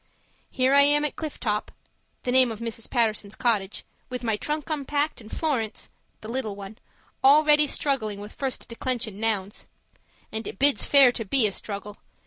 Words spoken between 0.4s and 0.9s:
Here I